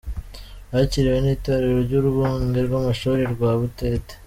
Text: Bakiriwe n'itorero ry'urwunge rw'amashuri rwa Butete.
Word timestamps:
Bakiriwe 0.71 1.17
n'itorero 1.21 1.77
ry'urwunge 1.85 2.59
rw'amashuri 2.67 3.21
rwa 3.33 3.51
Butete. 3.59 4.13